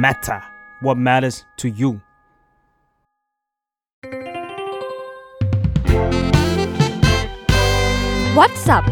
[0.00, 0.40] matter
[0.80, 1.90] what matters to you
[8.38, 8.84] What's up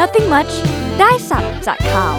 [0.00, 0.52] Nothing much
[1.00, 2.16] ได้ศัพท์จากข่าว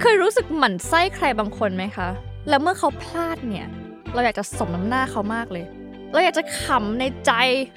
[0.00, 2.08] เคยรู้สึกหมั่นไส้ใครบางคนไหมคะ
[2.48, 3.66] แล้วเมื่อเขาพลาดเนี่ย
[4.14, 5.64] เราอยากจะสมน้ำหน้าเขามากเลย
[6.12, 7.32] เราอยากจะขำในใจ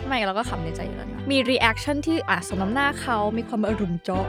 [0.05, 4.25] ไม่เราก็ขำในใจอยู่แล้วนะมี reaction ที่อะสมน้ำหน้าเขา มีความอารมณ์เจาะ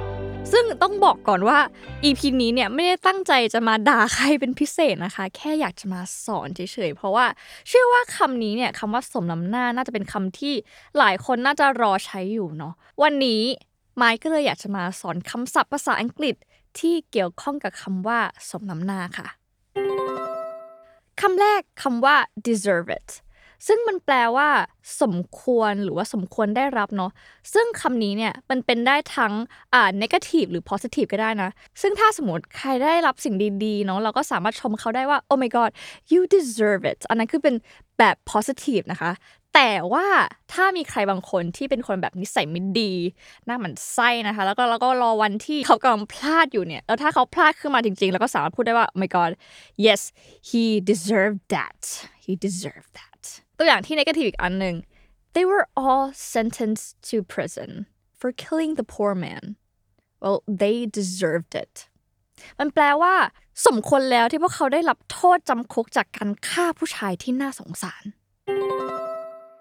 [0.53, 1.59] ซึ่งต้องบอกก่อนว่า
[2.05, 7.27] EP นี้เนี่ยไม่ได้ตั้งใจจะมาด่าใครเป็นพิเศษนะคะ แค่อยากจะมาสอนเฉยๆ เพราะว่า
[7.69, 10.55] เชื่อว่าคำนี้เนี่ยคำว่าสมน้ำหน้าน่าจะเป็นคำที่
[10.99, 13.43] หลายคนน่าจะรอใช้อยู่เนาะวันนี้
[13.97, 16.35] ไมค์ก็เลยอยากจะมาสอนคำศัพท์ภาษาอังกฤษ
[16.79, 18.19] ที่เกี่ยวข้องกับคำว่า
[18.51, 19.27] สมน้ำหน้าค่ะ
[21.21, 22.17] คำแรกคำว่า
[22.47, 23.09] deserve it
[23.67, 24.49] ซึ่งมันแปลว่า
[25.03, 27.11] สมควรหรือว่าสมควรได้รับเนาะ
[27.55, 29.33] ซึ่งคำนี้เนี่ยมันเป็นได้ทั้ง
[29.75, 31.51] อ่า negative หรือ positive ก็ได้นะ
[31.81, 35.71] ซึ่งถ้าสมมติใครได้รับสิ่งดีๆเนาะเราก็สามารถชมเขาได้ว่า oh my god
[36.13, 37.55] you deserve it อันนั้นคือเป็น
[38.01, 39.13] แบบ positive นะคะ
[39.55, 40.07] แต่ว่า
[40.53, 42.93] ถ้ามีใครบางคนที่เป็นคนแบบนิสัยไม่ดี
[43.47, 49.31] หน้าหมันไส้นะคะ แล้วก็แล้วก็รอวันที่เขากำลังพลาดอยู่เนี่ยแล้วถ้าเขาพลาดขึ้นมาจริงๆ แล้วก็สามารถพูดได้ว่า oh my god
[49.87, 50.01] yes
[50.49, 51.81] he deserved that
[52.25, 53.23] he deserved that
[53.59, 54.77] ตัวอย่างที่ negative อีกอันหนึ่ง
[55.35, 57.71] they were all sentenced to prison
[58.21, 59.43] for killing the poor man
[60.23, 61.75] well they deserved it
[62.59, 63.15] มันแปลว่า
[63.67, 68.05] สมควรแล้วที่พวกเขาได้รับโทษจำคุกจากการฆ่าผู้ชายที่น่าสงสาร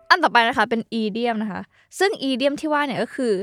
[0.09, 1.61] อันต่อไปนะคะเป็น idiom นะคะ
[1.99, 3.33] ซึ่ง idiom ที่ว่าเนี่ยก็คือ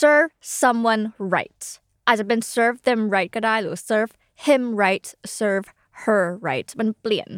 [0.00, 1.02] serve someone
[1.34, 1.62] right
[2.06, 4.12] อาจจะเป็น serve them right ก็ได้หรือ serve
[4.46, 5.06] him right
[5.38, 5.66] serve
[6.02, 7.28] her right มันเปลี่ยน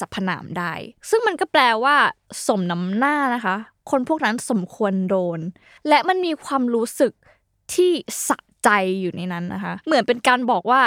[0.00, 0.72] สรรพนามได้
[1.10, 1.96] ซึ่งมันก็แปลว่า
[2.46, 3.56] สมน้ำหน้านะคะ
[3.90, 5.40] คนพวกนั้นสมควรโดน
[5.88, 7.12] และมันมีความรู้สึก
[7.74, 7.92] ที่
[8.28, 8.68] สะใจ
[9.00, 10.82] อยู่ในนั้นนะคะ เหมือนเป็นการบอกว่า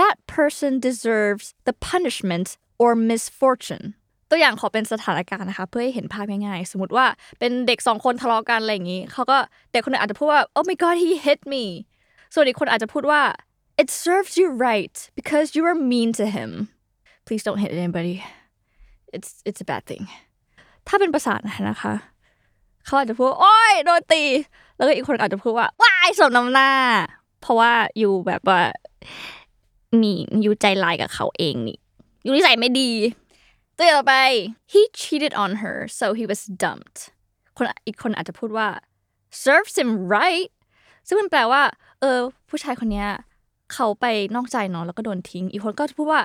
[0.00, 2.48] that person deserves the punishment
[2.82, 3.86] or misfortune
[4.30, 7.06] ตัวอย่างขอเป็นสถานการณ์นะคะเพื่อให้เห็นภาพง่ายๆ สมมติว่า
[7.38, 9.38] เป็นเด็กสองคนทะเลาะกันอะไรอย่างนี้เขาก็
[9.72, 11.64] เด็กคนหนึงอาจจะพูดว่า oh my god he hit me
[12.34, 13.22] ส่วนอีกคนอาจจะพูดว่า
[13.82, 16.50] it serves you right because you were mean to him
[17.26, 18.16] please don't hit anybody
[19.16, 20.04] it's it's a bad thing
[20.88, 21.94] ถ้าเป็นภาษาไทยนะคะ
[22.86, 24.22] เขาอาจจะพูดโอ้ยโดนตี
[24.76, 26.70] แล้วก็อีกคนอาจจะพูดว่าว้ายสมน้ำหน้า
[27.40, 28.60] เพราะว่าอยู่แบบว่า
[30.02, 31.78] นี่อยู่ใจลายกับเขาเองนี่
[32.22, 32.90] อยู่นิสัยไม่ดี
[33.76, 34.14] ตัวต่อไป
[34.72, 36.98] he cheated on her so he was dumped
[37.56, 38.68] คนอีกคนอาจจะพูดว่า
[39.44, 40.48] serves him right
[41.06, 41.62] ซึ่งมันแปลว่า
[42.00, 42.18] เออ
[42.48, 43.08] ผู้ชายคนเนี้ย
[43.72, 44.04] เขาไป
[44.34, 46.22] นอกใจเนาะแล้วก็โดนทิ้ง อีกคนก็จะพูดว่า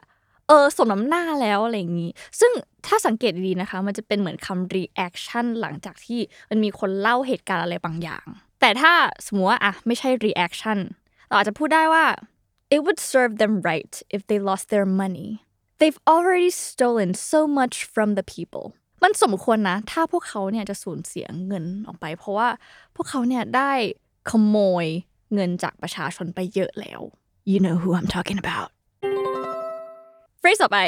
[0.48, 2.52] เออสมน้ำหน้าแล้วอะไรอย่างนี้ ซึ่ง
[2.86, 6.20] ถ้าสังเกตดีนะคะ มันจะเป็นเหมือนคำ reaction หลังจากที่
[6.50, 8.26] มันมีคนเล่าเหตุการณ์อะไรบางอย่าง
[8.62, 8.92] แต่ถ้า
[9.26, 10.80] สมมติว่าอะไม่ใช่ reaction
[11.28, 12.06] เราอาจจะพูดได้ว่า
[12.76, 15.30] it would serve them right if they lost their money
[15.80, 18.66] they've already stolen so much from the people
[19.04, 22.50] มันสมควรนะ ถ้าพวกเขาเนี่ยจะสูญเสียเงินออกไป เพราะว่า
[22.96, 23.72] พวกเขาเนี่ยได้
[24.30, 24.86] ขโมย
[25.34, 27.02] เงินจากประชาชนไปเยอะแล้ว
[27.52, 28.70] you know who I'm talking about
[30.42, 30.80] phrase ต่อไป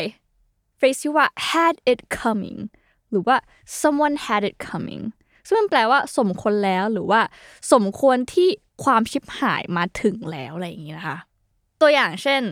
[0.79, 2.59] phrase ที่ว่า had it coming
[3.09, 3.37] หรือว่า
[3.81, 5.03] someone had it coming
[5.47, 7.21] ซึ่งมันแปลว่าสมควรแล้วหรือว่า
[7.73, 8.49] สมควรที่
[8.83, 11.17] ความชิบหายมาถึงแล้วอะไรอย่างนี้นะคะ
[11.80, 12.42] ตัวอย่างเช่น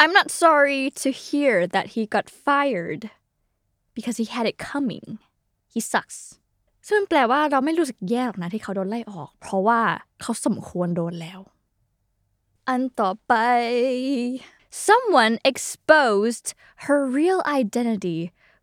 [0.00, 3.02] I'm not sorry to hear that he got fired
[3.96, 5.06] because he had it coming
[5.72, 6.18] he sucks
[6.86, 9.80] ซึ่งมันแปลว่าเราไม่รู้สึกแย่หรอกนะที่เขาโดนไล่ออก เพราะว่า
[10.20, 11.40] เขาสมควรโดนแล้ว
[12.68, 13.32] อันต่อไป
[14.88, 16.46] someone exposed
[16.84, 18.20] her real identity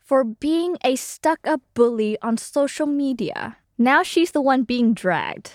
[0.07, 3.37] for being a stuck-up bully on social media
[3.89, 5.49] now she's the one being dragged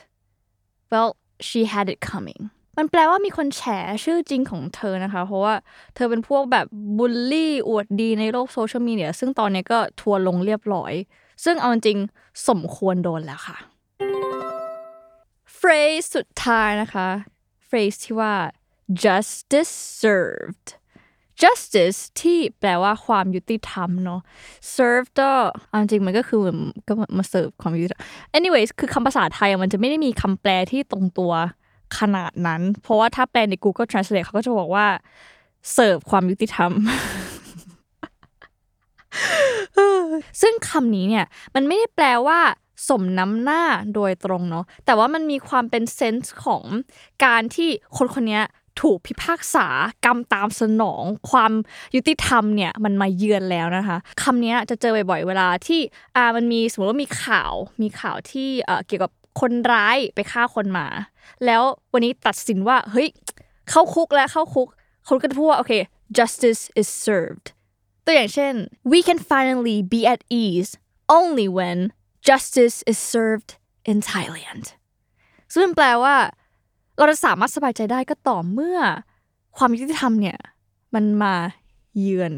[0.93, 1.11] well
[1.49, 2.43] she had it coming
[2.78, 3.62] มันแปลว่ามีคนแฉ
[4.04, 5.56] ชื่อจริงของเธอนะคะ เพราะว่า
[5.96, 6.66] เธอเป็นพวกแบบ
[6.98, 10.94] บูลลี่อวดดีในโลกโซเชียลมีเดียซึ่งตอนนี้ก็ทัวร์ลงเรียบร้อย
[11.44, 12.00] ซึ่งเอาจริง
[12.48, 13.58] สมควรโดนแล้วค่ะ
[15.59, 17.08] phrase สุดท้ายนะคะ
[17.70, 18.34] phrase ที่ว่า
[19.03, 20.68] justice served
[21.41, 24.22] justice ที่แปลว่าความยุติธรรมเนาะ
[24.76, 25.32] serve ก็
[25.70, 26.41] เอาจริงมันก็คือ
[26.88, 28.02] ก็มาเสิร์ฟความยุติธรรม
[28.38, 31.34] anyways คือคำภาษาไทยมันจะไม่ได้มีคำแปลที่ตรงตัว
[31.99, 34.85] ขนาดนั้น เพราะว่าถ้าแปลใน Google Translate เขาก็จะบอกว่า
[35.73, 36.72] เสิร์ฟความยุติธรรม
[40.41, 42.40] ซึ่งคำนี้เนี่ย มันไม่ได้แปลว่า
[42.90, 43.64] สมน้ำหน้า
[43.96, 46.64] โดยตรงเนาะแต่ว่ามันมีความเป็นเซนส์ของ
[47.26, 48.41] การที่คนคนนี้
[48.82, 49.67] ถูกพิพากษา
[50.05, 51.52] กรรมตามสนอง ความ
[51.96, 55.79] ยุติธรรมเนี่ยมันมาเยือนแล้วนะคะคำนี้จะเจอบ่อยๆเวลาที่
[56.16, 60.88] อ่ามันมีสมมติว่ามีข่าวมีข่าวที่เอ่อเกี่ยวกับ คนร้ายไปฆ่าคนมา
[61.46, 61.62] แล้ว
[61.94, 63.10] วันนี้ตัดสินว่าเฮ้ย
[63.70, 64.68] เข้าคุกแล้วเข้าคุก
[65.08, 65.74] คนก็จะพูดว่าโอเค
[66.18, 67.46] justice is served
[68.06, 68.54] ตัวอย่างเช่น
[68.92, 70.72] we can finally be at ease
[71.18, 71.78] only when
[72.30, 73.52] justice is served
[73.92, 74.66] in Thailand
[75.56, 76.16] ซึ่งแปลว่า
[76.98, 78.80] เราจะสามารถสบายใจได้ก็ต่อเมื่อ
[79.58, 80.38] ความยุติธรรมเนี่ย
[80.94, 81.34] มันมา
[82.00, 82.34] เยือน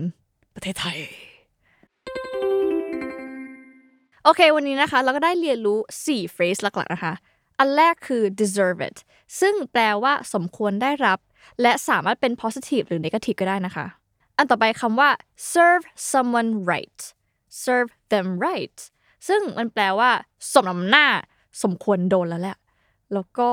[0.56, 1.00] ประเทศไทย
[4.26, 7.14] โอเค วันนี้นะคะ เราก็ได้เรียนรู้ 4 phrase หลักๆนะคะ
[7.60, 8.98] อันแรกคือ deserve it
[9.40, 11.20] ซึ่งแปลว่าสมควรได้รับ
[11.62, 13.86] และสามารถเป็น positive หรือ negative ก็ได้นะคะ
[14.38, 15.10] อันต่อไปคำว่า
[15.54, 17.00] serve someone right
[17.64, 18.78] serve them right
[19.28, 20.10] ซึ่งมันแปลว่า
[20.54, 21.08] สมน้ำหน้า
[21.64, 22.58] สมควรโดนแล้วแหละ
[23.14, 23.50] แล้วก็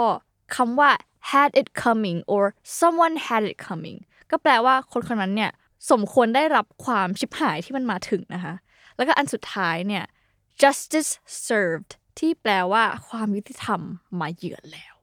[0.57, 0.91] คำว่า
[1.31, 2.45] had it coming or
[2.79, 3.99] someone had it coming
[4.31, 5.51] ก็แปลว่าคนคนนั้นเนี่ย
[5.91, 8.55] สมควรได้รับความชิบหายที่มันมาถึงนะคะ
[8.97, 10.05] แล้วก็อันสุดท้ายเนี่ย
[10.63, 11.11] justice
[11.49, 13.81] served ที่แปลว่าความยุติธรรม
[14.21, 14.95] มาเยือนแล้ว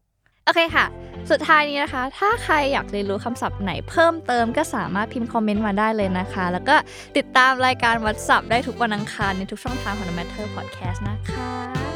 [0.45, 0.85] โอเคค่ะ
[1.31, 6.75] สุดท้ายนี้นะคะ ถ้าใครอยากเรียนรู้คำศัพท์ไหนเพิ่มเติมก็สามารถพิมพ์คอมเมนต์มาได้เลยนะคะ แล้วก็
[7.17, 11.86] ติดตามรายการวัดศัพท์ได้ทุกวันอังคารในทุกช่องทางของ The Matter Podcast นะคะ